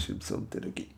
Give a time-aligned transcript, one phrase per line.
[0.00, 0.88] Deixa-me só meter aqui.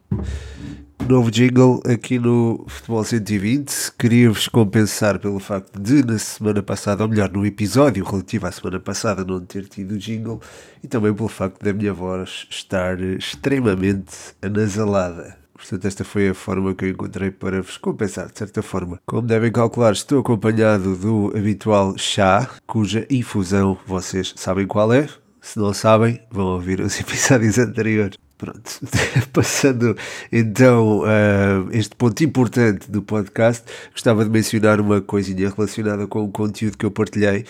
[1.08, 3.92] Novo jingle aqui no Futebol 120.
[3.98, 8.78] Queria-vos compensar pelo facto de, na semana passada, ou melhor, no episódio relativo à semana
[8.78, 10.40] passada, não ter tido jingle
[10.84, 15.36] e também pelo facto da minha voz estar extremamente anasalada.
[15.52, 19.00] Portanto, esta foi a forma que eu encontrei para vos compensar, de certa forma.
[19.04, 25.08] Como devem calcular, estou acompanhado do habitual chá, cuja infusão vocês sabem qual é.
[25.40, 28.16] Se não sabem, vão ouvir os episódios anteriores.
[28.42, 28.80] Pronto,
[29.32, 29.96] passando
[30.32, 33.62] então uh, este ponto importante do podcast,
[33.92, 37.46] gostava de mencionar uma coisinha relacionada com o conteúdo que eu partilhei,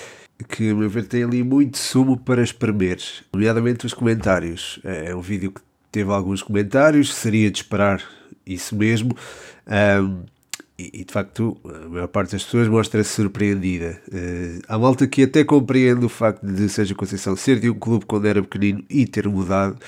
[0.50, 2.98] que a meu ver tem ali muito sumo para espremer,
[3.32, 4.80] nomeadamente os comentários.
[4.84, 8.02] É um vídeo que teve alguns comentários, seria de esperar
[8.44, 9.16] isso mesmo.
[9.66, 10.24] Um,
[10.78, 13.98] e, de facto, a maior parte das pessoas mostra-se surpreendida.
[14.08, 18.04] Uh, há malta que até compreende o facto de Sérgio Conceição ser de um clube
[18.04, 19.78] quando era pequenino e ter mudado.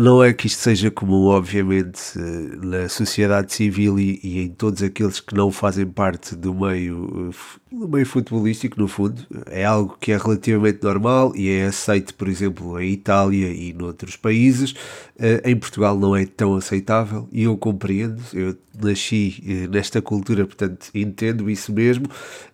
[0.00, 4.80] Não é que isto seja comum, obviamente, eh, na sociedade civil e, e, em todos
[4.80, 7.32] aqueles que não fazem parte do meio,
[7.72, 9.26] eh, do meio futebolístico, no fundo.
[9.46, 14.14] É algo que é relativamente normal e é aceito, por exemplo, em Itália e noutros
[14.14, 14.72] países.
[15.18, 18.22] Eh, em Portugal não é tão aceitável e eu compreendo.
[18.32, 22.06] Eu nasci nesta cultura, portanto entendo isso mesmo,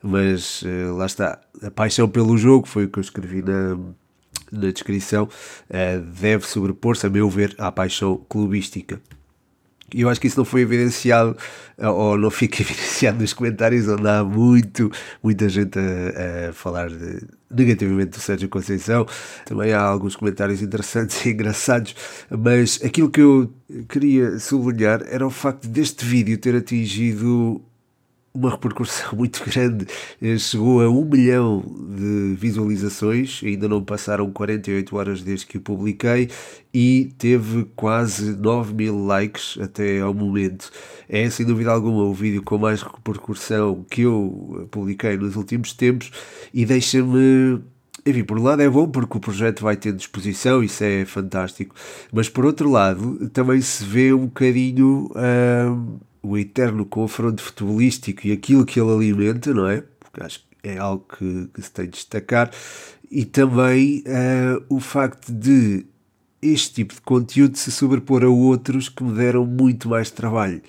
[0.03, 0.65] mas
[0.97, 1.39] lá está.
[1.63, 3.77] A paixão pelo jogo foi o que eu escrevi na
[4.55, 9.01] na descrição, uh, deve sobrepor-se, a meu ver, à paixão clubística.
[9.93, 11.37] E eu acho que isso não foi evidenciado,
[11.79, 14.91] eh, ou não fica evidenciado nos comentários, onde há muito,
[15.23, 19.07] muita gente a, a falar de, negativamente do Sérgio Conceição.
[19.45, 21.95] Também há alguns comentários interessantes e engraçados,
[22.29, 23.53] mas aquilo que eu
[23.89, 27.63] queria sublinhar era o facto deste vídeo ter atingido
[28.35, 29.87] uma repercussão muito grande,
[30.21, 31.65] eh, chegou a um milhão
[31.97, 36.29] de visualizações, ainda não passaram 48 horas desde que o publiquei
[36.73, 40.71] e teve quase 9 mil likes até ao momento.
[41.09, 46.11] É sem dúvida alguma o vídeo com mais repercussão que eu publiquei nos últimos tempos
[46.53, 47.63] e deixa-me
[48.07, 51.75] enfim, por um lado é bom porque o projeto vai ter disposição, isso é fantástico,
[52.13, 55.09] mas por outro lado também se vê um bocadinho.
[55.17, 59.83] Hum, o eterno confronto futebolístico e aquilo que ele alimenta, não é?
[60.01, 62.51] Porque acho que é algo que, que se tem de destacar.
[63.11, 65.85] E também uh, o facto de
[66.41, 70.63] este tipo de conteúdo se sobrepor a outros que me deram muito mais trabalho.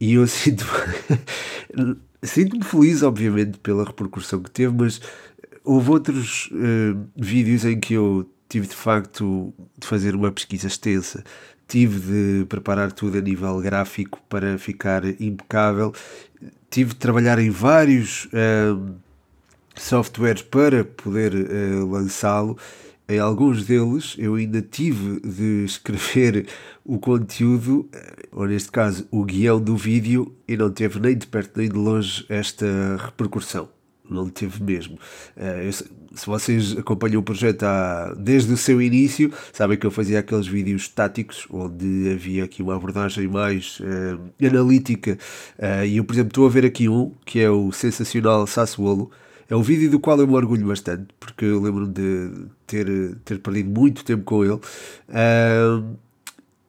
[0.00, 5.00] E eu sinto-me sinto feliz, obviamente, pela repercussão que teve, mas
[5.62, 11.22] houve outros uh, vídeos em que eu tive de facto de fazer uma pesquisa extensa
[11.66, 15.92] tive de preparar tudo a nível gráfico para ficar impecável.
[16.70, 18.94] Tive de trabalhar em vários uh,
[19.76, 22.58] softwares para poder uh, lançá-lo.
[23.08, 26.46] Em alguns deles eu ainda tive de escrever
[26.84, 31.26] o conteúdo, eh, ou neste caso o guião do vídeo, e não teve nem de
[31.26, 32.66] perto nem de longe esta
[32.98, 33.68] repercussão
[34.08, 34.96] não teve mesmo.
[35.36, 39.90] Uh, eu, se vocês acompanham o projeto há, desde o seu início, sabem que eu
[39.90, 45.18] fazia aqueles vídeos táticos onde havia aqui uma abordagem mais uh, analítica.
[45.58, 49.10] Uh, e eu, por exemplo, estou a ver aqui um que é o sensacional Sassuolo.
[49.48, 52.86] É um vídeo do qual eu me orgulho bastante, porque eu lembro-me de ter,
[53.24, 54.58] ter perdido muito tempo com ele.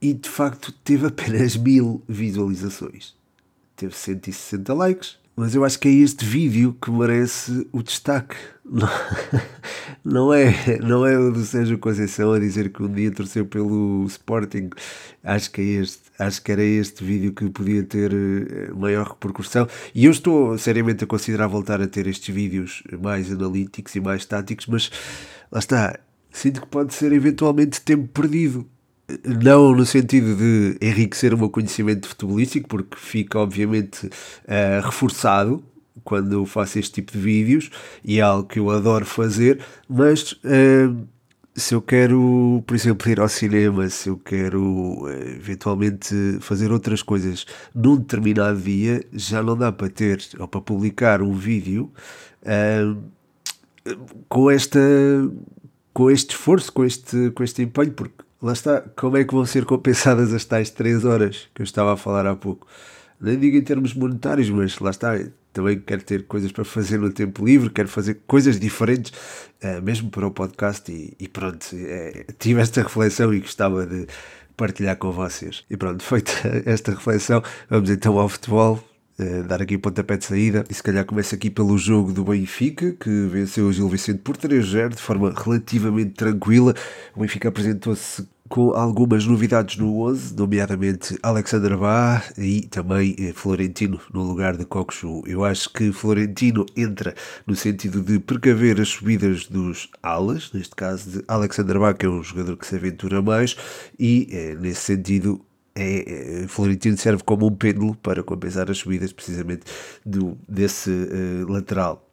[0.02, 3.16] e de facto teve apenas mil visualizações.
[3.78, 8.36] Teve 160 likes mas eu acho que é este vídeo que merece o destaque.
[8.64, 8.90] Não,
[10.04, 14.06] não é, não é o do Sérgio Conceição a dizer que um dia torceu pelo
[14.06, 14.70] Sporting.
[15.24, 16.06] Acho que é este.
[16.18, 19.68] Acho que era este vídeo que podia ter eh, maior repercussão.
[19.94, 24.26] E eu estou seriamente a considerar voltar a ter estes vídeos mais analíticos e mais
[24.26, 24.90] táticos, mas
[25.52, 26.00] lá está.
[26.32, 28.66] Sinto que pode ser eventualmente tempo perdido
[29.24, 35.64] não no sentido de enriquecer o meu conhecimento futebolístico, porque fica obviamente uh, reforçado
[36.04, 37.70] quando faço este tipo de vídeos
[38.04, 41.08] e é algo que eu adoro fazer, mas uh,
[41.54, 47.02] se eu quero, por exemplo, ir ao cinema, se eu quero uh, eventualmente fazer outras
[47.02, 51.92] coisas num determinado dia, já não dá para ter ou para publicar um vídeo
[54.30, 54.80] com esta
[55.96, 59.46] com este esforço, com este, com este empenho, porque lá está, como é que vão
[59.46, 62.68] ser compensadas as tais 3 horas que eu estava a falar há pouco?
[63.20, 65.18] Nem digo em termos monetários, mas lá está,
[65.54, 69.12] também quero ter coisas para fazer no tempo livre, quero fazer coisas diferentes,
[69.64, 74.06] uh, mesmo para o podcast, e, e pronto, é, tive esta reflexão e gostava de
[74.58, 75.64] partilhar com vocês.
[75.70, 76.32] E pronto, feita
[76.66, 78.95] esta reflexão, vamos então ao futebol.
[79.20, 80.64] Uh, dar aqui pontapé de saída.
[80.70, 84.38] E se calhar começa aqui pelo jogo do Benfica, que venceu o Gil Vicente por
[84.38, 86.74] 3-0 de forma relativamente tranquila.
[87.16, 94.00] O Benfica apresentou-se com algumas novidades no 11, nomeadamente Alexander Bá e também eh, Florentino
[94.14, 95.24] no lugar de Coxu.
[95.26, 97.16] Eu acho que Florentino entra
[97.46, 102.10] no sentido de precaver as subidas dos alas, neste caso de Alexander Bá, que é
[102.10, 103.58] um jogador que se aventura mais,
[103.98, 105.44] e eh, nesse sentido
[105.76, 109.64] é, é, Florentino serve como um pêndulo para compensar as subidas precisamente
[110.06, 112.08] do, desse uh, lateral.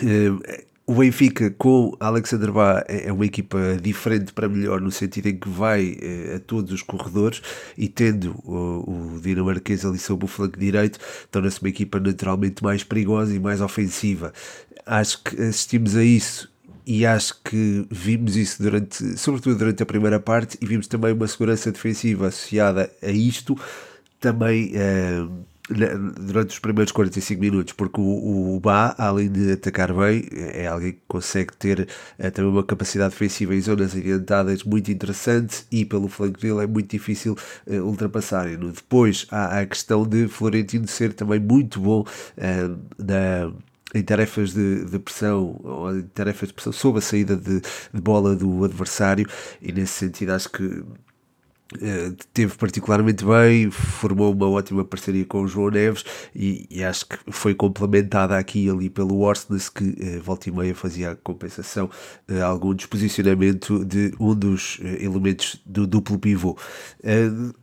[0.00, 0.40] Uh,
[0.86, 5.36] o Benfica com Alexander Bá é, é uma equipa diferente para melhor no sentido em
[5.36, 7.42] que vai uh, a todos os corredores
[7.76, 12.84] e tendo o, o dinamarquês ali sob o flanco direito torna-se uma equipa naturalmente mais
[12.84, 14.32] perigosa e mais ofensiva.
[14.86, 16.48] Acho que assistimos a isso
[16.86, 21.26] e acho que vimos isso durante, sobretudo durante a primeira parte, e vimos também uma
[21.26, 23.58] segurança defensiva associada a isto,
[24.20, 30.28] também uh, durante os primeiros 45 minutos, porque o, o Bá, além de atacar bem,
[30.32, 31.88] é alguém que consegue ter
[32.20, 36.66] uh, também uma capacidade defensiva em zonas orientadas muito interessante e pelo flanco dele é
[36.68, 37.36] muito difícil
[37.66, 38.46] uh, ultrapassar.
[38.56, 42.04] Depois há a questão de Florentino ser também muito bom
[42.96, 43.52] na
[43.94, 48.00] em tarefas de, de, pressão ou em tarefas de pressão sob a saída de, de
[48.00, 49.26] bola do adversário
[49.60, 50.84] e nesse sentido acho que
[51.74, 57.06] Uh, teve particularmente bem, formou uma ótima parceria com o João Neves e, e acho
[57.06, 61.16] que foi complementada aqui e ali pelo Orsnes que uh, volta e meia fazia a
[61.16, 61.90] compensação
[62.30, 66.56] uh, algum desposicionamento de um dos elementos do duplo pivô.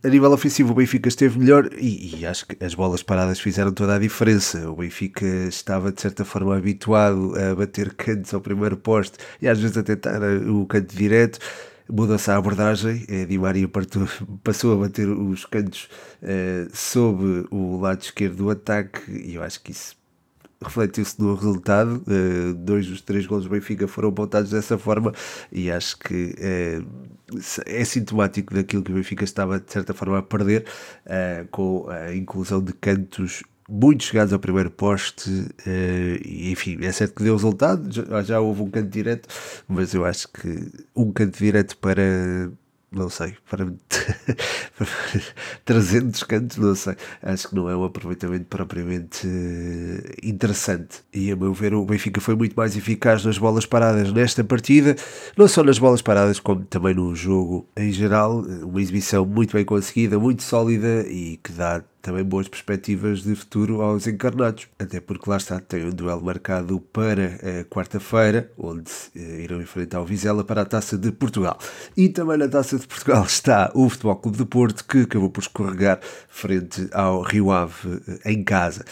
[0.02, 3.72] a nível ofensivo o Benfica esteve melhor e, e, acho que as bolas paradas fizeram
[3.72, 4.70] toda a diferença.
[4.70, 9.58] O Benfica estava de certa forma habituado a bater cantos ao primeiro poste e às
[9.58, 11.38] vezes a tentar o canto direto
[11.88, 13.04] muda-se a abordagem.
[13.08, 13.68] É, Di Maria
[14.42, 15.88] passou a bater os cantos
[16.22, 19.96] uh, sob o lado esquerdo do ataque e eu acho que isso
[20.62, 22.02] refletiu-se no resultado.
[22.06, 25.12] Uh, dois dos três gols do Benfica foram apontados dessa forma
[25.52, 26.86] e acho que uh,
[27.66, 30.64] é sintomático daquilo que o Benfica estava de certa forma a perder
[31.06, 36.92] uh, com a inclusão de cantos muito chegados ao primeiro poste, uh, e, enfim, é
[36.92, 39.28] certo que deu resultado, já, já houve um canto direto,
[39.68, 42.50] mas eu acho que um canto direto para
[42.94, 43.66] não sei, para,
[44.78, 44.86] para
[45.64, 46.94] 300 cantos, não sei.
[47.22, 51.02] Acho que não é um aproveitamento propriamente uh, interessante.
[51.12, 54.96] E a meu ver, o Benfica foi muito mais eficaz nas bolas paradas nesta partida,
[55.36, 58.40] não só nas bolas paradas, como também no jogo em geral.
[58.40, 63.80] Uma exibição muito bem conseguida, muito sólida e que dá também boas perspectivas de futuro
[63.80, 69.60] aos encarnados, até porque lá está, tem um duelo marcado para quarta-feira, onde eh, irão
[69.60, 71.58] enfrentar o Vizela para a Taça de Portugal.
[71.96, 75.40] E também na Taça de Portugal está o Futebol Clube de Porto, que acabou por
[75.40, 75.98] escorregar
[76.28, 78.84] frente ao Rio Ave eh, em casa.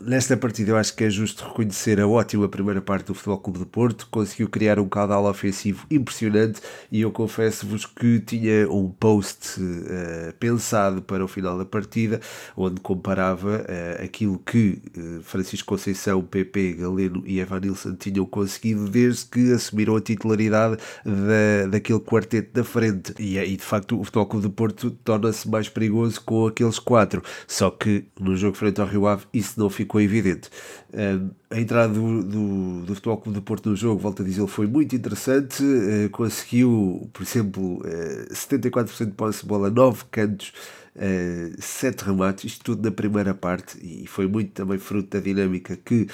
[0.00, 3.58] Nesta partida eu acho que é justo reconhecer a ótima primeira parte do Futebol Clube
[3.58, 6.60] de Porto, conseguiu criar um caudal ofensivo impressionante
[6.90, 12.09] e eu confesso-vos que tinha um post uh, pensado para o final da partida,
[12.56, 14.80] onde comparava uh, aquilo que
[15.22, 22.00] Francisco Conceição, PP, Galeno e Evanilson tinham conseguido desde que assumiram a titularidade da, daquele
[22.00, 26.20] quarteto da frente e, e de facto o Futebol Clube de Porto torna-se mais perigoso
[26.22, 30.48] com aqueles quatro, só que no jogo frente ao Rio Ave isso não ficou evidente.
[30.92, 34.46] Uh, a entrada do, do, do Futebol Clube de Porto no jogo, volto a dizer,
[34.46, 35.62] foi muito interessante.
[35.64, 40.52] Uh, conseguiu, por exemplo, uh, eh, 74% de posse de bola, 9 cantos,
[40.94, 45.76] uh, 7 remates, isto tudo na primeira parte, e foi muito também fruto da dinâmica
[45.76, 46.06] que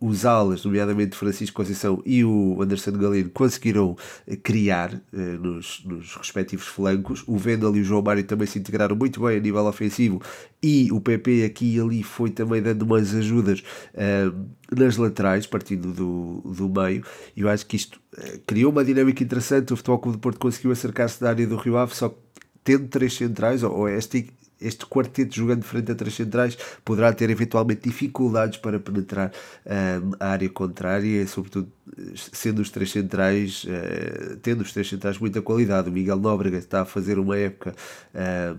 [0.00, 3.94] os alas, nomeadamente Francisco Conceição e o Anderson Galeno, conseguiram
[4.26, 7.22] eh, criar eh, nos, nos, respectivos flancos.
[7.26, 10.22] O Vendel e o João Mário também se integraram muito bem a nível ofensivo
[10.62, 14.32] e o PP aqui e ali foi também dando umas ajudas eh,
[14.74, 17.04] nas laterais, partindo do, do meio.
[17.36, 18.00] Eu acho que isto
[18.46, 19.72] criou uma dinâmica interessante.
[19.72, 22.16] O Futebol Clube de Porto conseguiu acercar-se da área do Rio Ave, só
[22.64, 24.30] tendo três centrais, ou, ou este
[24.60, 29.32] este quarteto jogando frente a três centrais poderá ter eventualmente dificuldades para penetrar
[29.66, 31.70] um, a área contrária, sobretudo
[32.14, 35.88] sendo os três centrais, uh, tendo os três centrais muita qualidade.
[35.88, 37.74] O Miguel Nóbrega está a fazer uma época.
[38.14, 38.58] Uh,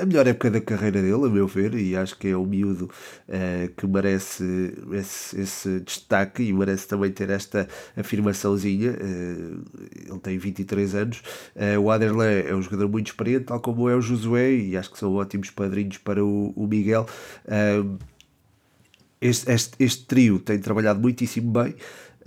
[0.00, 2.90] a melhor época da carreira dele, a meu ver, e acho que é um miúdo
[3.28, 8.92] uh, que merece esse, esse, destaque e merece também ter esta afirmaçãozinha.
[8.92, 9.64] Uh,
[10.08, 11.22] ele tem 23 anos.
[11.54, 14.90] Uh, o Aderlan é um jogador muito experiente, tal como é o Josué, e acho
[14.90, 17.06] que são ótimos padrinhos para o, o Miguel.
[19.18, 21.74] Este, este, este, trio tem trabalhado muitíssimo bem.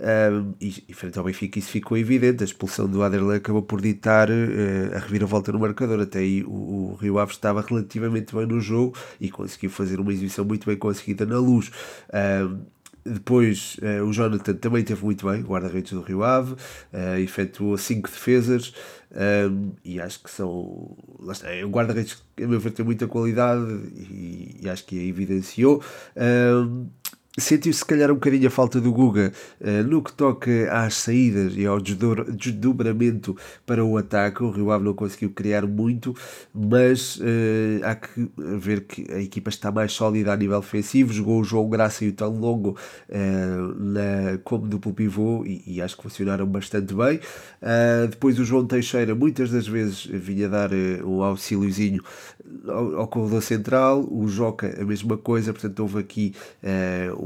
[0.00, 3.82] Um, e, e frente ao Benfica isso ficou evidente, a expulsão do Aderlan acabou por
[3.82, 8.46] ditar uh, a reviravolta no marcador, até aí o, o, Rio Ave estava relativamente bem
[8.46, 11.70] no jogo e conseguiu fazer uma exibição muito bem conseguida na luz.
[12.14, 12.60] Um,
[13.04, 18.08] depois uh, o Jonathan também teve muito bem, guarda-redes do Rio Ave, uh, efetuou 5
[18.08, 18.72] defesas
[19.12, 20.96] um, e acho que são.
[21.18, 23.62] Lá está, é um guarda-redes que a meu ver tem muita qualidade
[23.96, 25.82] e, e acho que a evidenciou.
[26.16, 26.88] Um,
[27.40, 31.54] sentiu se calhar um bocadinho a falta do Guga uh, no que toca às saídas
[31.56, 34.42] e ao desdobramento para o ataque.
[34.42, 36.14] O Rio Ave não conseguiu criar muito,
[36.54, 41.12] mas uh, há que ver que a equipa está mais sólida a nível ofensivo.
[41.12, 42.76] Jogou o João Graça e o Tão Longo
[43.08, 47.20] uh, na, como duplo pivô e, e, acho que funcionaram bastante bem.
[48.10, 50.70] depois o João Teixeira muitas das vezes vinha dar
[51.04, 52.02] um auxíliozinho
[52.66, 54.06] ao, ao corredor central.
[54.10, 56.34] O Joca a mesma coisa, portanto houve aqui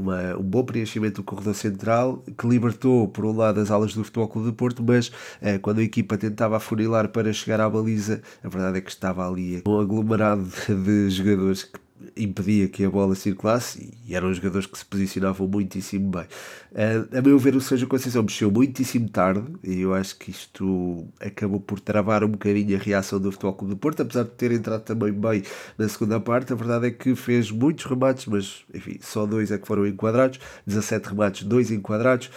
[0.05, 4.03] uma, um bom preenchimento do corredor central que libertou, por um lado, as alas do
[4.03, 8.21] Futebol Clube de Porto, mas eh, quando a equipa tentava afunilar para chegar à baliza,
[8.43, 11.84] a verdade é que estava ali um aglomerado de jogadores que
[12.15, 16.25] impedia que a bola circulasse e eram jogadores que se posicionavam muitíssimo bem.
[16.71, 21.07] Uh, a meu ver, o Sérgio Conceição mexeu muitíssimo tarde e eu acho que isto
[21.19, 24.51] acabou por travar um bocadinho a reação do Futebol Clube do Porto, apesar de ter
[24.51, 25.43] entrado também bem
[25.77, 26.51] na segunda parte.
[26.51, 30.39] A verdade é que fez muitos remates, mas enfim, só dois é que foram enquadrados
[30.67, 32.29] 17 remates, dois enquadrados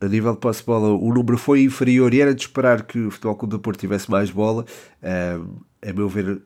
[0.00, 2.98] a nível de posse de bola o número foi inferior e era de esperar que
[2.98, 4.64] o Futebol Clube do Porto tivesse mais bola.
[5.02, 6.40] Uh, a meu ver,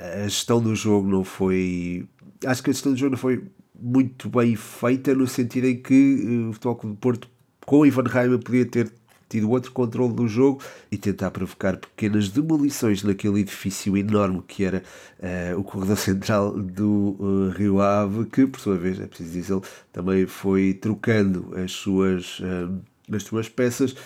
[0.00, 2.06] a gestão do jogo não foi.
[2.44, 3.44] Acho que a gestão do jogo não foi
[3.80, 7.28] muito bem feita, no sentido em que uh, o Futebol Clube do Porto,
[7.66, 8.92] com o Ivan Reimer, podia ter
[9.28, 14.82] tido outro controle do jogo e tentar provocar pequenas demolições naquele edifício enorme que era
[15.20, 19.60] uh, o corredor central do uh, Rio Ave, que por sua vez, é preciso dizer,
[19.92, 22.40] também foi trocando as suas.
[22.40, 23.96] Uh, nas suas peças,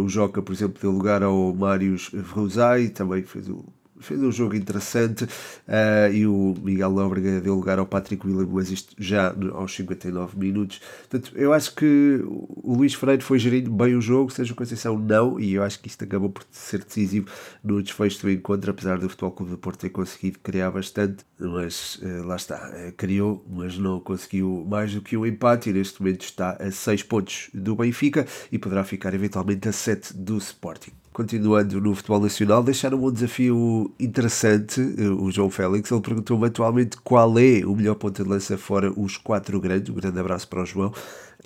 [0.00, 3.64] o Joca, por exemplo, deu lugar ao Marius Rosai, também fez o
[4.02, 8.70] fez um jogo interessante uh, e o Miguel Nóbrega deu lugar ao Patrick William, mas
[8.70, 10.80] isto já aos 59 minutos.
[11.08, 14.98] Portanto, eu acho que o Luís Freire foi gerindo bem o jogo, seja o Conceição
[14.98, 17.28] não, e eu acho que isto acabou por ser decisivo
[17.62, 21.96] no desfecho do encontro, apesar do Futebol Clube do Porto ter conseguido criar bastante, mas
[21.96, 26.00] uh, lá está, uh, criou, mas não conseguiu mais do que um empate e neste
[26.00, 31.01] momento está a 6 pontos do Benfica e poderá ficar eventualmente a 7 do Sporting
[31.12, 34.80] continuando no futebol nacional, deixaram um desafio interessante.
[35.18, 39.16] O João Félix ele perguntou-me atualmente qual é o melhor ponto de lança fora os
[39.16, 39.90] quatro grandes.
[39.90, 40.92] Um grande abraço para o João.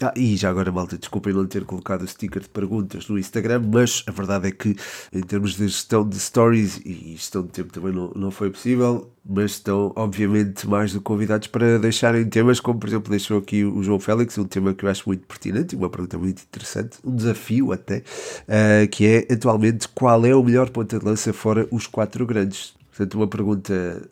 [0.02, 3.62] Ah, e já agora, malta, desculpem não ter colocado o sticker de perguntas no Instagram,
[3.72, 4.76] mas a verdade é que,
[5.10, 9.10] em termos de gestão de stories e gestão de tempo também não, não foi possível,
[9.24, 13.64] mas estão, obviamente, mais do que convidados para deixarem temas, como por exemplo deixou aqui
[13.64, 17.16] o João Félix, um tema que eu acho muito pertinente, uma pergunta muito interessante, um
[17.16, 21.86] desafio até, uh, que é atualmente qual é o melhor ponta de lança fora os
[21.86, 22.74] quatro grandes.
[22.90, 24.02] Portanto, uma pergunta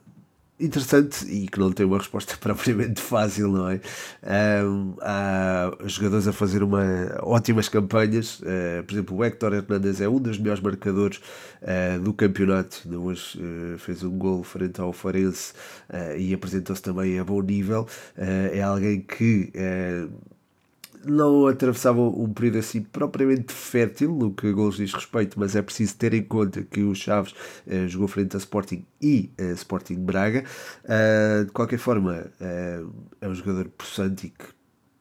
[0.58, 3.80] interessante e que não tem uma resposta propriamente fácil, não é?
[4.64, 6.82] Um, há jogadores a fazer uma,
[7.23, 11.20] ótimas campanhas, uh, por exemplo, o Héctor Hernandes é um dos melhores marcadores
[11.62, 15.52] uh, do campeonato, hoje uh, fez um gol frente ao Farense
[16.16, 19.52] e apresentou-se também a bom nível, é alguém que
[21.06, 25.96] não atravessavam um período assim propriamente fértil no que gols diz respeito, mas é preciso
[25.96, 27.34] ter em conta que o Chaves
[27.66, 30.44] eh, jogou frente a Sporting e a Sporting Braga.
[30.84, 34.44] Uh, de qualquer forma, uh, é um jogador possante e que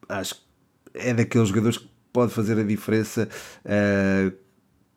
[0.10, 0.41] acho que
[0.95, 3.27] é daqueles jogadores que pode fazer a diferença
[3.65, 4.42] uh,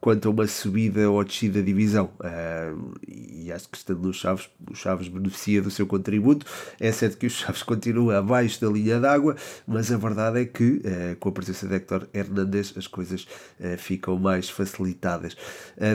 [0.07, 2.11] quanto a uma subida ou descida da divisão.
[2.21, 6.47] Uh, e acho que estando nos Chaves, o Chaves beneficia do seu contributo.
[6.79, 9.35] É certo que o Chaves continua abaixo da linha d'água,
[9.67, 13.27] mas a verdade é que uh, com a presença de Héctor Hernandes as coisas
[13.59, 15.37] uh, ficam mais facilitadas.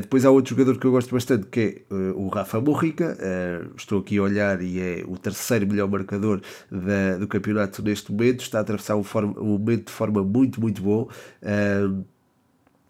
[0.02, 3.18] depois há outro jogador que eu gosto bastante que é o Rafa Morrica.
[3.78, 8.42] estou aqui a olhar e é o terceiro melhor marcador da, do campeonato neste momento.
[8.42, 9.06] Está a atravessar um,
[9.38, 11.10] um momento de forma muito, muito bom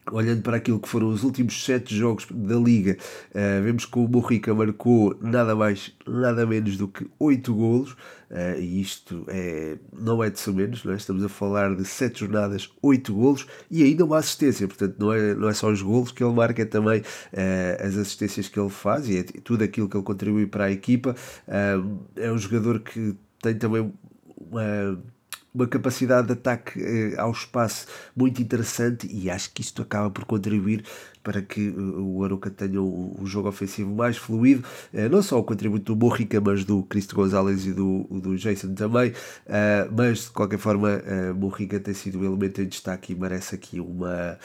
[0.09, 2.97] olhando para aquilo que foram os últimos sete jogos da Liga,
[3.29, 8.59] uh, vemos que o Morrica marcou nada mais, nada menos do que oito golos, uh,
[8.59, 10.95] e isto é, não é de menos, não é?
[10.95, 15.35] estamos a falar de sete jornadas, oito golos, e ainda uma assistência, portanto não é,
[15.35, 18.69] não é só os golos que ele marca, é também uh, as assistências que ele
[18.69, 21.15] faz, e é tudo aquilo que ele contribui para a equipa,
[22.15, 23.91] é um jogador que tem também
[24.37, 24.97] uma
[25.53, 30.23] uma capacidade de ataque eh, ao espaço muito interessante e acho que isto acaba por
[30.25, 30.83] contribuir
[31.21, 35.43] para que eh, o Aroca tenha o jogo ofensivo mais fluido, eh, não só o
[35.43, 39.13] contributo do Morrica, mas do Cristo Gonzalez e do, do Jason também,
[39.95, 41.01] mas de qualquer forma
[41.35, 44.37] Morrica tem sido um elemento em destaque e merece aqui uma,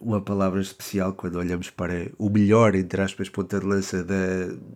[0.00, 4.14] uma palavra especial quando olhamos para o melhor, entre aspas, ponta de lança da,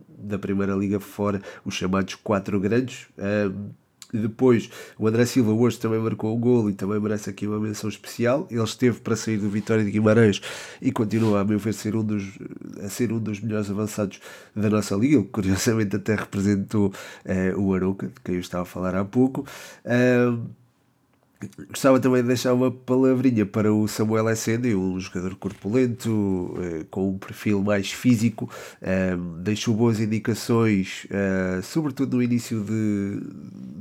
[0.08, 3.08] da Primeira Liga fora, os chamados quatro grandes.
[4.12, 7.58] E depois o André Silva hoje também marcou o gol e também merece aqui uma
[7.58, 8.46] menção especial.
[8.50, 10.40] Ele esteve para sair do Vitória de Guimarães
[10.80, 12.24] e continua a meu ver ser um dos,
[12.82, 14.20] a ser um dos melhores avançados
[14.54, 15.16] da nossa liga.
[15.16, 16.92] Ele curiosamente até representou
[17.24, 19.46] eh, o Arouca, de quem eu estava a falar há pouco.
[21.68, 27.10] Gostava também de deixar uma palavrinha para o Samuel Essende, um jogador corpulento, eh, com
[27.10, 28.48] um perfil mais físico,
[28.80, 33.20] eh, deixou boas indicações, eh, sobretudo no início de,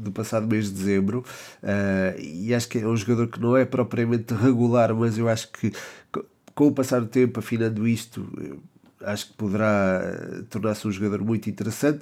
[0.03, 1.23] do passado mês de dezembro,
[2.19, 5.71] e acho que é um jogador que não é propriamente regular, mas eu acho que
[6.55, 8.27] com o passar do tempo, afinando isto,
[9.03, 10.01] acho que poderá
[10.49, 12.01] tornar-se um jogador muito interessante.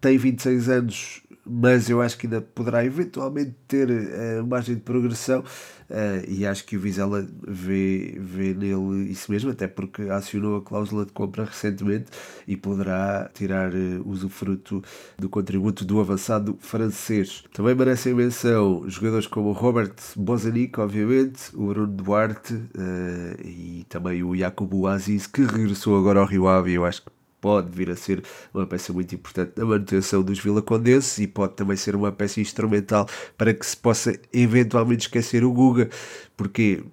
[0.00, 5.40] tem 26 anos, mas eu acho que ainda poderá eventualmente ter uh, margem de progressão
[5.40, 10.62] uh, e acho que o Vizela vê, vê nele isso mesmo, até porque acionou a
[10.62, 12.06] cláusula de compra recentemente
[12.46, 14.82] e poderá tirar uh, usufruto
[15.16, 17.44] do contributo do avançado francês.
[17.52, 24.34] Também merecem menção jogadores como Robert Bozanic, obviamente, o Bruno Duarte uh, e também o
[24.34, 28.22] Jacobo Aziz, que regressou agora ao Rio Ave, eu acho que pode vir a ser
[28.52, 33.08] uma peça muito importante na manutenção dos Vilacondenses e pode também ser uma peça instrumental
[33.36, 35.88] para que se possa eventualmente esquecer o Guga,
[36.36, 36.84] porque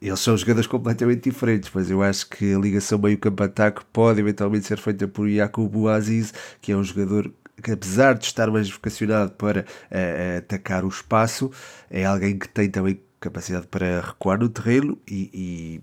[0.00, 4.78] eles são jogadores completamente diferentes, mas eu acho que a ligação meio-campo-ataque pode eventualmente ser
[4.78, 9.60] feita por Jacob Aziz, que é um jogador que apesar de estar mais vocacionado para
[9.60, 11.50] uh, atacar o espaço,
[11.88, 15.80] é alguém que tem também capacidade para recuar no terreno e, e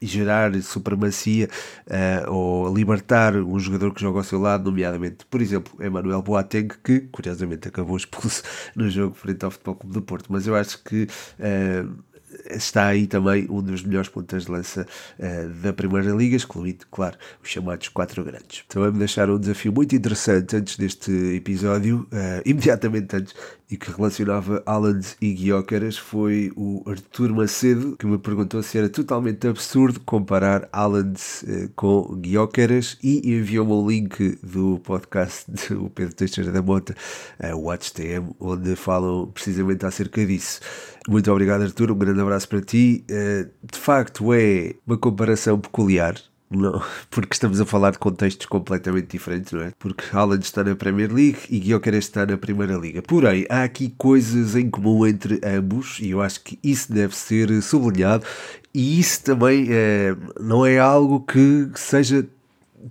[0.00, 1.48] gerar supremacia
[1.86, 6.68] uh, ou libertar um jogador que joga ao seu lado, nomeadamente, por exemplo, Emmanuel Boateng,
[6.82, 8.42] que curiosamente acabou expulso
[8.74, 10.26] no jogo frente ao Futebol Clube do Porto.
[10.32, 11.06] Mas eu acho que
[11.38, 12.10] uh,
[12.50, 14.86] está aí também um dos melhores pontas de lança
[15.18, 18.64] uh, da Primeira Liga, excluindo, claro, os chamados quatro grandes.
[18.68, 23.34] Também me deixaram um desafio muito interessante antes deste episódio, uh, imediatamente antes,
[23.70, 28.88] e que relacionava Alan e Guiócaras, foi o Artur Macedo, que me perguntou se era
[28.88, 36.14] totalmente absurdo comparar Alan uh, com Guiócaras e enviou-me um link do podcast do Pedro
[36.14, 36.96] Teixeira da Mota,
[37.42, 40.60] uh, Watch TM, onde falam precisamente acerca disso.
[41.08, 41.90] Muito obrigado, Artur.
[41.92, 43.04] Um grande abraço para ti.
[43.10, 46.14] Uh, de facto, é uma comparação peculiar.
[46.50, 49.72] Não, porque estamos a falar de contextos completamente diferentes, não é?
[49.78, 53.02] Porque Haaland está na Premier League e Gyökeres está na Primeira Liga.
[53.02, 57.62] Porém, há aqui coisas em comum entre ambos e eu acho que isso deve ser
[57.62, 58.26] sublinhado.
[58.74, 62.26] E isso também é, não é algo que seja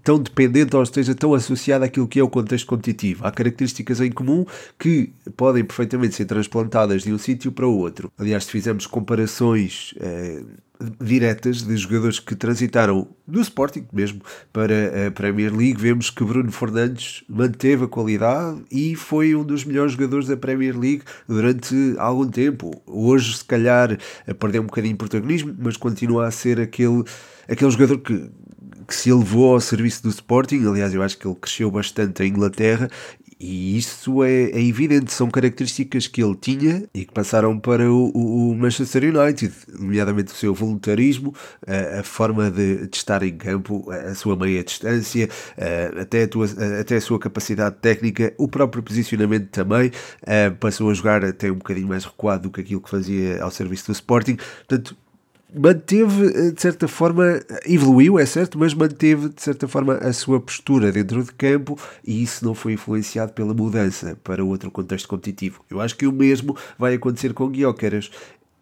[0.03, 3.25] tão dependente ou esteja tão associado àquilo que é o contexto competitivo.
[3.25, 4.45] Há características em comum
[4.77, 8.11] que podem perfeitamente ser transplantadas de um sítio para o outro.
[8.17, 10.43] Aliás, se fizermos comparações eh,
[11.01, 14.21] diretas de jogadores que transitaram do Sporting mesmo
[14.53, 19.65] para a Premier League, vemos que Bruno Fernandes manteve a qualidade e foi um dos
[19.65, 22.81] melhores jogadores da Premier League durante algum tempo.
[22.85, 23.97] Hoje, se calhar,
[24.39, 27.03] perdeu um bocadinho de protagonismo, mas continua a ser aquele,
[27.47, 28.29] aquele jogador que
[28.87, 30.65] que se elevou ao serviço do Sporting.
[30.67, 32.89] Aliás, eu acho que ele cresceu bastante em Inglaterra
[33.39, 38.09] e isso é, é, evidente, são características que ele tinha e que passaram para o,
[38.09, 41.33] o Manchester United, nomeadamente o seu voluntarismo,
[41.65, 46.23] a, a forma de, de, estar em campo, a, a sua meia distância, a, até,
[46.23, 46.47] a tua,
[46.81, 49.91] até a sua capacidade técnica, o próprio posicionamento também.
[50.59, 53.85] passou a jogar até um bocadinho mais recuado do que aquilo que fazia ao serviço
[53.87, 54.35] do Sporting.
[54.67, 54.97] Portanto,
[55.53, 60.39] manteve, eh, de certa forma, evoluiu, é certo, mas manteve, de certa forma, a sua
[60.39, 65.63] postura dentro de campo e isso não foi influenciado pela mudança para outro contexto competitivo.
[65.69, 68.11] Eu acho que o mesmo vai acontecer com Guióqueras.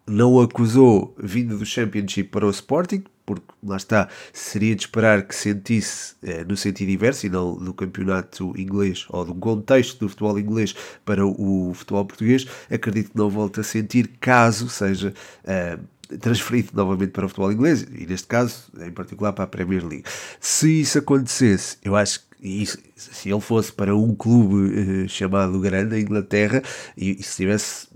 [0.10, 5.36] Não acusou vindo do Championship para o Sporting, porque lá está, seria de esperar que
[5.36, 10.40] sentisse eh, no sentido inverso e não do campeonato inglês ou do contexto do futebol
[10.40, 10.74] inglês
[11.04, 12.48] para o, o futebol português.
[12.72, 15.14] Acredito que não volte a sentir caso seja.
[15.44, 15.78] Eh,
[16.20, 20.04] transferido novamente para o futebol inglês e neste caso em particular para a Premier League.
[20.40, 25.60] Se isso acontecesse, eu acho que isso, se ele fosse para um clube uh, chamado
[25.60, 26.62] grande, a Inglaterra,
[26.96, 27.88] e, e se tivesse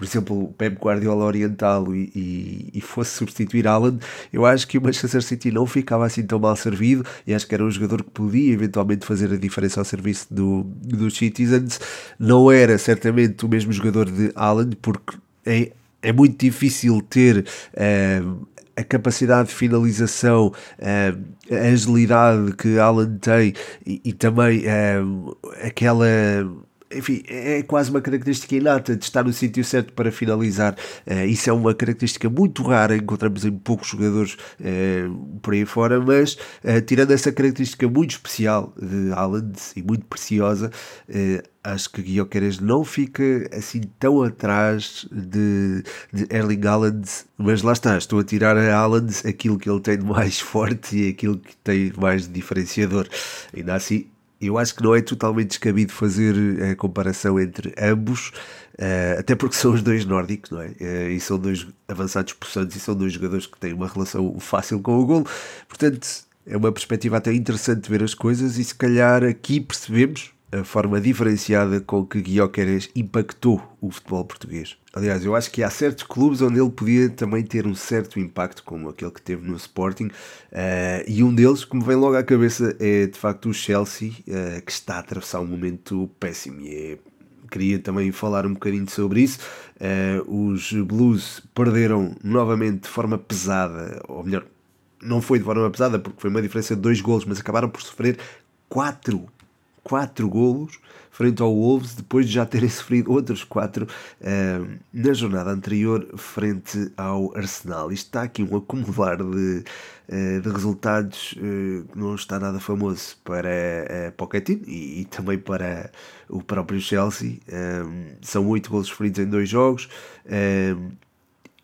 [0.00, 3.98] por exemplo, o Pep Guardiola orientá-lo e, e, e, fosse substituir Alan,
[4.32, 7.54] eu acho que o Manchester City não ficava assim tão mal servido e acho que
[7.54, 11.78] era um jogador que podia eventualmente fazer a diferença ao serviço do, dos Citizens.
[12.18, 15.70] Não era certamente o mesmo jogador de Alan, porque é,
[16.02, 17.38] é muito difícil ter
[17.74, 25.36] uh, a capacidade de finalização, uh, a agilidade que Alan tem e, e também uh,
[25.62, 26.06] aquela
[26.92, 30.74] enfim, é quase uma característica inata de estar no sítio certo para finalizar.
[31.06, 36.00] Uh, isso é uma característica muito rara, encontramos em poucos jogadores uh, por aí fora,
[36.00, 40.70] mas uh, tirando essa característica muito especial de Haaland e muito preciosa,
[41.62, 43.22] acho que Guilherme não fica
[43.52, 49.12] assim tão atrás de, de Erling Haaland, mas lá está, estou a tirar a Haaland
[49.26, 53.06] aquilo que ele tem de mais forte e aquilo que tem mais de diferenciador.
[53.54, 54.06] Ainda assim,
[54.40, 58.28] eu acho que não é totalmente descabido fazer a comparação entre ambos,
[58.78, 60.68] uh, até porque são os dois nórdicos, não é?
[60.68, 64.80] Uh, e são dois avançados possantes e são dois jogadores que têm uma relação fácil
[64.80, 65.26] com o golo.
[65.68, 66.08] Portanto,
[66.46, 71.00] é uma perspectiva até interessante ver as coisas e se calhar aqui percebemos a forma
[71.00, 74.76] diferenciada com que Guioqueres impactou o futebol português.
[74.92, 78.64] Aliás, eu acho que há certos clubes onde ele podia também ter um certo impacto,
[78.64, 82.24] como aquele que teve no Sporting, uh, e um deles que me vem logo à
[82.24, 86.60] cabeça é de facto o Chelsea, uh, que está a atravessar um momento péssimo.
[86.60, 86.98] E é,
[87.48, 89.38] queria também falar um bocadinho sobre isso.
[89.76, 94.44] Uh, os Blues perderam novamente de forma pesada, ou melhor,
[95.00, 97.80] não foi de forma pesada porque foi uma diferença de dois golos, mas acabaram por
[97.82, 98.18] sofrer
[98.68, 99.28] quatro
[99.82, 100.78] quatro golos
[101.20, 103.86] frente ao Wolves, depois de já terem sofrido outros quatro
[104.20, 107.92] uh, na jornada anterior frente ao Arsenal.
[107.92, 109.64] Isto está aqui um acumular de,
[110.08, 115.38] uh, de resultados uh, que não está nada famoso para uh, Pochettino e, e, também
[115.38, 115.90] para
[116.26, 117.38] o próprio Chelsea.
[118.22, 119.88] são oito golos sofridos em dois jogos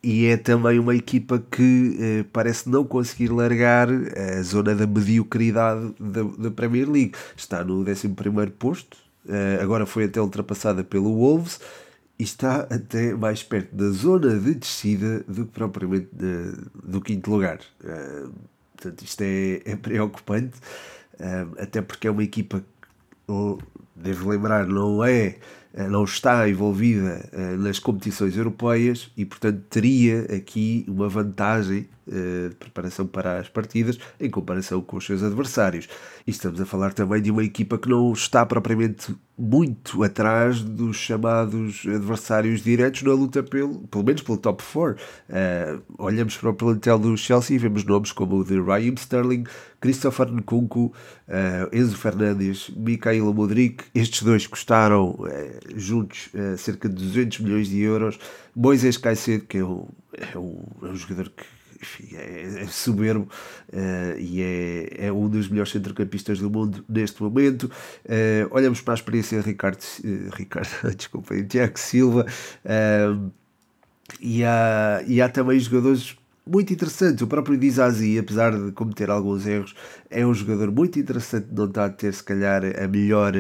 [0.07, 5.93] e é também uma equipa que eh, parece não conseguir largar a zona da mediocridade
[5.99, 7.13] da, da Premier League.
[7.37, 8.07] Está no 11
[8.57, 8.97] posto,
[9.29, 11.59] eh, agora foi até ultrapassada pelo Wolves
[12.17, 16.53] e está até mais perto da zona de descida do que propriamente de,
[16.85, 17.59] do quinto lugar.
[17.83, 18.27] Eh,
[18.77, 20.57] portanto, isto é, é preocupante,
[21.19, 23.65] eh, até porque é uma equipa que,
[23.97, 25.39] devo lembrar, não é
[25.85, 32.55] não está envolvida eh, nas competições europeias e, portanto, teria aqui uma vantagem eh, de
[32.55, 35.89] preparação para as partidas em comparação com os seus adversários.
[36.25, 40.97] E estamos a falar também de uma equipa que não está propriamente muito atrás dos
[40.97, 44.95] chamados adversários diretos na luta pelo, pelo menos pelo top 4.
[44.97, 49.45] Uh, olhamos para o plantel do Chelsea e vemos nomes como o de Raheem Sterling,
[49.81, 50.93] Christopher Nkunku,
[51.73, 53.85] Enzo Fernandes, Mikhail Modric.
[53.95, 55.19] Estes dois custaram
[55.75, 58.19] juntos cerca de 200 milhões de euros.
[58.55, 61.45] Moisés Caicedo, que é um, é um, é um jogador que
[61.81, 63.29] enfim, é, é soberbo
[63.73, 67.65] uh, e é, é um dos melhores centrocampistas do mundo neste momento.
[68.05, 72.27] Uh, olhamos para a experiência de Ricardo, uh, Ricardo desculpa, Tiago Silva
[74.21, 77.23] e, há, e há também jogadores muito interessantes.
[77.23, 79.75] O próprio Dizazi, apesar de cometer alguns erros,
[80.09, 83.35] é um jogador muito interessante, não está a ter se calhar a melhor,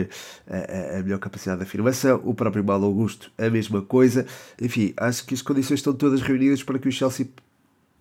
[0.46, 2.20] a, a melhor capacidade de afirmação.
[2.24, 4.26] O próprio Malo Augusto, a mesma coisa.
[4.60, 7.28] Enfim, acho que as condições estão todas reunidas para que o Chelsea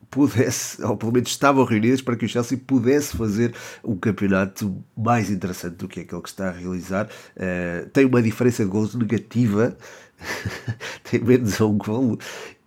[0.09, 5.29] pudesse, ou pelo menos estavam reunidas para que o Chelsea pudesse fazer um campeonato mais
[5.29, 7.07] interessante do que aquele que está a realizar.
[7.35, 9.77] Uh, tem uma diferença de gols negativa,
[11.03, 12.17] tem menos a um golo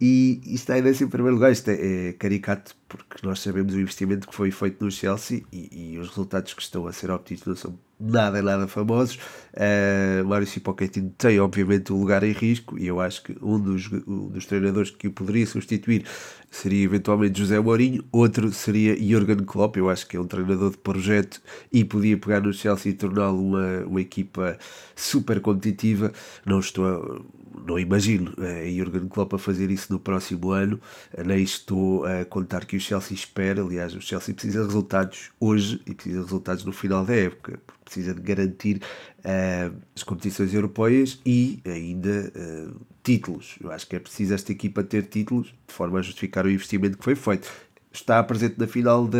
[0.00, 1.50] e, está ainda assim em primeiro lugar.
[1.50, 5.92] Isto é, é, caricato porque nós sabemos o investimento que foi feito no Chelsea e,
[5.94, 9.18] e os resultados que estão a ser obtidos não são nada, nada famosos.
[9.54, 13.90] Uh, Maurício Pochettino tem, obviamente, um lugar em risco e eu acho que um dos,
[14.06, 16.04] um dos treinadores que o poderia substituir
[16.50, 19.76] seria eventualmente José Mourinho, outro seria Jurgen Klopp.
[19.76, 23.42] Eu acho que é um treinador de projeto e podia pegar no Chelsea e torná-lo
[23.42, 24.56] uma, uma equipa
[24.94, 26.12] super competitiva.
[26.46, 27.20] Não estou a,
[27.66, 30.80] não imagino a Jurgen Klopp a fazer isso no próximo ano,
[31.24, 33.62] nem estou a contar que o Chelsea espera.
[33.62, 37.60] Aliás, o Chelsea precisa de resultados hoje e precisa de resultados no final da época,
[37.88, 38.82] precisa de garantir
[39.20, 43.56] uh, as competições europeias e ainda uh, títulos.
[43.62, 46.98] Eu acho que é preciso esta equipa ter títulos de forma a justificar o investimento
[46.98, 47.50] que foi feito.
[47.90, 49.18] Está presente na final da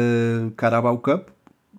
[0.56, 1.30] Carabao Cup,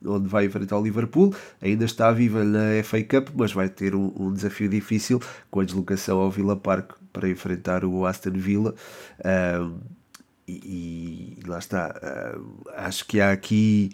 [0.04, 1.34] onde vai enfrentar o Liverpool.
[1.62, 5.22] Ainda está viva na FA Cup, mas vai ter um, um desafio difícil
[5.52, 8.74] com a deslocação ao Villa Park para enfrentar o Aston Villa.
[9.20, 9.80] Uh,
[10.48, 11.96] e, e, lá está.
[12.36, 13.92] Uh, acho que há aqui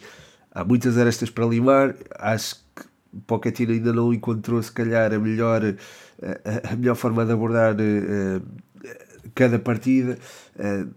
[0.56, 1.94] há muitas arestas para limar.
[2.18, 2.86] Acho que
[3.28, 8.42] Pochettino ainda não encontrou, se calhar, a melhor, a, a melhor forma de abordar uh,
[9.36, 10.18] cada partida.
[10.56, 10.90] Uh,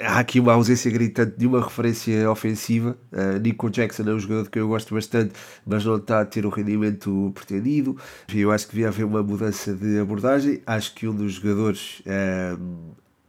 [0.00, 2.96] há aqui uma ausência gritante de uma referência ofensiva.
[3.42, 5.32] Nico Jackson é um jogador que eu gosto bastante,
[5.64, 7.96] mas não está a ter o rendimento pretendido.
[8.32, 10.60] Eu acho que devia haver uma mudança de abordagem.
[10.66, 12.02] Acho que um dos jogadores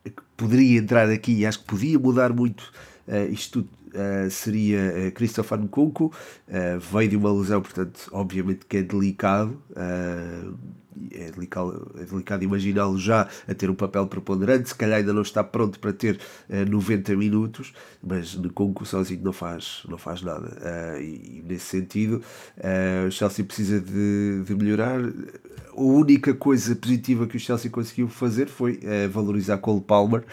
[0.03, 2.71] que poderia entrar aqui acho que podia mudar muito
[3.07, 8.77] uh, isto Uh, seria uh, Christopher Nkunku, uh, veio de uma lesão, portanto, obviamente que
[8.77, 9.57] é delicado,
[11.11, 15.21] é delicado, é delicado imaginá-lo já a ter um papel preponderante, se calhar ainda não
[15.21, 20.47] está pronto para ter uh, 90 minutos, mas Nkunku sozinho não faz, não faz nada.
[20.47, 22.21] Uh, e, e, nesse sentido,
[22.57, 24.99] uh, o Chelsea precisa de, de, melhorar.
[24.99, 28.79] A única coisa positiva que o Chelsea conseguiu fazer foi
[29.11, 30.23] valorizar Cole Palmer,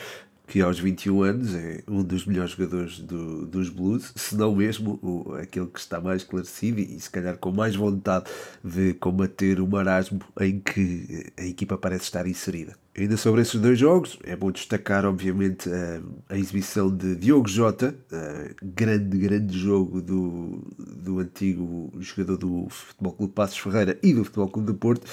[0.47, 4.99] que aos 21 anos é um dos melhores jogadores do, dos Blues, se não mesmo
[5.03, 8.27] o, aquele que está mais esclarecido e, se calhar com mais vontade
[8.63, 12.77] de combater o marasmo em que a equipa parece estar inserida.
[12.97, 17.93] Ainda sobre esses dois jogos, é bom destacar, obviamente, a, a exibição de Diogo Jota,
[18.63, 24.49] grande, grande jogo do, do antigo jogador do Futebol Clube Passos Ferreira e do Futebol
[24.49, 25.07] Clube de Porto,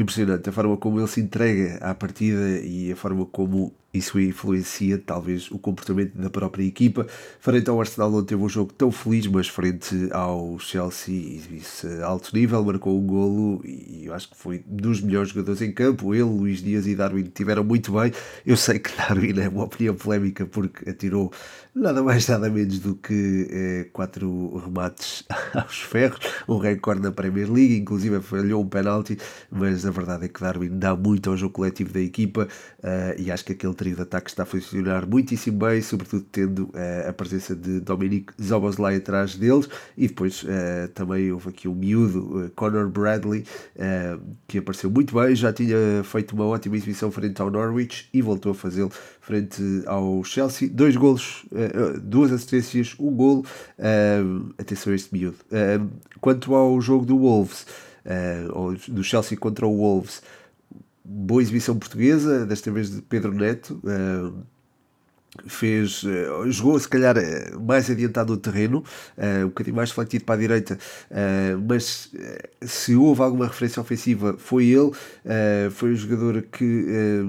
[0.00, 4.98] impressionante a forma como ele se entrega à partida e a forma como isso influencia
[4.98, 7.06] talvez o comportamento da própria equipa.
[7.40, 12.36] Frente ao Arsenal não teve um jogo tão feliz, mas frente ao Chelsea, isso alto
[12.36, 16.14] nível, marcou um golo e eu acho que foi dos melhores jogadores em campo.
[16.14, 18.12] Ele, Luís Dias e Darwin tiveram muito bem.
[18.44, 21.32] Eu sei que Darwin é uma opinião polémica porque atirou
[21.78, 27.50] nada mais nada menos do que eh, quatro remates aos ferros, um recorde na Premier
[27.50, 29.16] League, inclusive falhou um penalti,
[29.50, 33.30] mas a verdade é que Darwin dá muito ao jogo coletivo da equipa uh, e
[33.30, 37.12] acho que aquele trio de ataque está a funcionar muitíssimo bem, sobretudo tendo uh, a
[37.12, 39.68] presença de Dominic Zoboslai atrás deles.
[39.96, 43.44] E depois uh, também houve aqui um miúdo, Conor Bradley,
[44.46, 48.52] que apareceu muito bem, já tinha feito uma ótima exibição frente ao Norwich e voltou
[48.52, 48.90] a fazê-lo
[49.28, 50.70] frente ao Chelsea.
[50.70, 51.44] Dois golos,
[52.02, 53.44] duas assistências, um golo.
[54.56, 55.36] atenção a este miúdo.
[56.18, 57.66] quanto ao jogo do Wolves,
[58.88, 60.22] do Chelsea contra o Wolves,
[61.04, 63.78] boa exibição portuguesa, desta vez de Pedro Neto.
[65.46, 66.04] Fez,
[66.46, 67.14] jogou se calhar
[67.60, 68.82] mais adiantado no terreno,
[69.44, 70.78] um bocadinho mais flantido para a direita,
[71.68, 72.10] mas
[72.62, 74.90] se houve alguma referência ofensiva foi ele,
[75.70, 77.26] foi o jogador que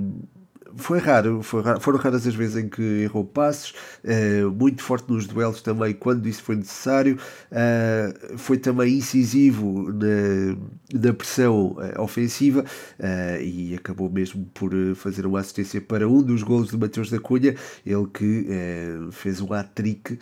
[0.80, 5.12] foi raro, foi raro, foram raras as vezes em que errou passos, uh, muito forte
[5.12, 7.18] nos duelos também quando isso foi necessário,
[7.52, 10.58] uh, foi também incisivo na,
[10.94, 12.64] na pressão uh, ofensiva
[13.42, 17.56] e acabou mesmo por fazer uma assistência para um dos golos de Mateus da Cunha,
[17.86, 18.48] ele que
[19.12, 20.18] fez um hat-trick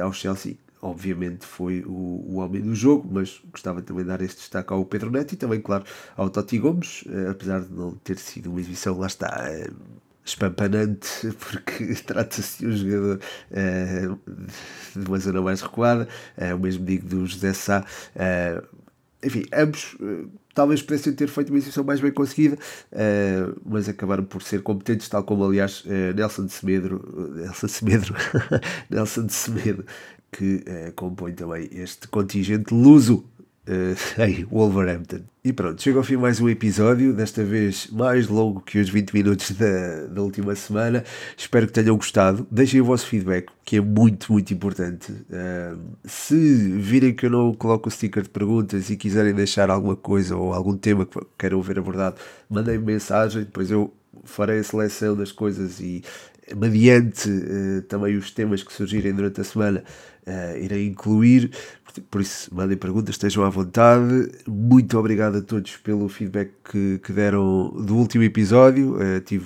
[0.00, 4.36] ao Chelsea obviamente foi o, o homem do jogo, mas gostava também de dar este
[4.36, 5.84] destaque ao Pedro Neto e também, claro,
[6.16, 9.70] ao Totti Gomes, eh, apesar de não ter sido uma exibição, lá está, eh,
[10.24, 13.20] espampanante, porque trata-se de um jogador
[13.50, 14.18] uh,
[14.98, 17.84] de uma zona mais recuada, uh, o mesmo digo do José Sá.
[18.14, 18.84] Uh,
[19.22, 19.96] enfim, ambos
[20.54, 22.58] talvez pudessem ter feito uma exibição mais bem conseguida,
[23.64, 25.82] mas acabaram por ser competentes, tal como aliás
[26.14, 28.14] Nelson de Semedro, Nelson de Semedro,
[28.90, 29.86] Nelson de Semedo
[30.34, 33.24] que uh, compõe também este contingente luso
[33.68, 35.20] uh, em Wolverhampton.
[35.44, 39.12] E pronto, chega ao fim mais um episódio, desta vez mais longo que os 20
[39.12, 41.04] minutos da, da última semana.
[41.36, 42.46] Espero que tenham gostado.
[42.50, 45.12] Deixem o vosso feedback, que é muito, muito importante.
[45.12, 46.36] Uh, se
[46.78, 50.52] virem que eu não coloco o sticker de perguntas e quiserem deixar alguma coisa ou
[50.52, 52.16] algum tema que queiram ver abordado,
[52.50, 53.92] mandem-me mensagem, depois eu
[54.24, 56.02] farei a seleção das coisas e
[56.56, 59.84] mediante uh, também os temas que surgirem durante a semana,
[60.26, 61.50] uh, irei incluir.
[62.10, 64.28] Por isso, mandem perguntas, estejam à vontade.
[64.48, 68.96] Muito obrigado a todos pelo feedback que, que deram do último episódio.
[68.96, 69.44] Uh, tive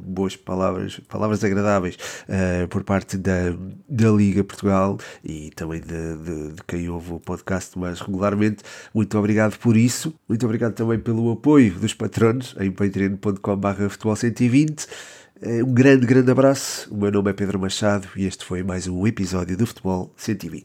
[0.00, 3.54] boas palavras, palavras agradáveis uh, por parte da,
[3.86, 8.62] da Liga Portugal e também de, de, de, quem ouve o podcast mais regularmente.
[8.94, 10.14] Muito obrigado por isso.
[10.26, 14.86] Muito obrigado também pelo apoio dos patronos em patreon.com.br futebol 120.
[15.44, 16.88] Eh, um grande, grande abraço.
[16.94, 20.64] O meu nome é Pedro Machado e este foi mais um episódio do Futebol 120.